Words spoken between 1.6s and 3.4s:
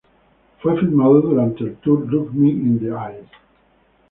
el tour Look Me In The Eyes.